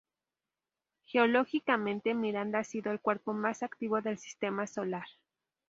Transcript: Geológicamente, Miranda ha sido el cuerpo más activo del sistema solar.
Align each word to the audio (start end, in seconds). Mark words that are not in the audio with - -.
Geológicamente, 1.05 2.15
Miranda 2.15 2.57
ha 2.57 2.63
sido 2.63 2.91
el 2.91 2.99
cuerpo 2.99 3.33
más 3.33 3.61
activo 3.61 4.01
del 4.01 4.17
sistema 4.17 4.65
solar. 4.65 5.05